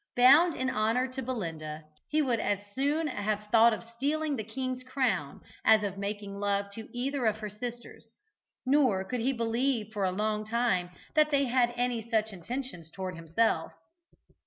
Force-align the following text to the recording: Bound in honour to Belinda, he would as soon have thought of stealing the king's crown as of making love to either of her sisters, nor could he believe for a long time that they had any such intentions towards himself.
Bound 0.15 0.55
in 0.55 0.67
honour 0.67 1.07
to 1.09 1.21
Belinda, 1.21 1.83
he 2.09 2.23
would 2.23 2.39
as 2.39 2.57
soon 2.73 3.05
have 3.05 3.43
thought 3.51 3.71
of 3.71 3.83
stealing 3.83 4.35
the 4.35 4.43
king's 4.43 4.81
crown 4.81 5.41
as 5.63 5.83
of 5.83 5.99
making 5.99 6.39
love 6.39 6.71
to 6.71 6.89
either 6.91 7.27
of 7.27 7.37
her 7.37 7.49
sisters, 7.49 8.09
nor 8.65 9.03
could 9.03 9.19
he 9.19 9.31
believe 9.31 9.93
for 9.93 10.03
a 10.03 10.11
long 10.11 10.43
time 10.43 10.89
that 11.13 11.29
they 11.29 11.45
had 11.45 11.71
any 11.77 12.01
such 12.09 12.33
intentions 12.33 12.89
towards 12.89 13.15
himself. 13.17 13.73